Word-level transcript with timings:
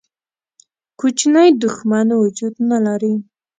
کوچنی 0.99 1.49
دښمن 1.63 2.07
وجود 2.21 2.53
نه 2.69 2.77
لري. 2.85 3.13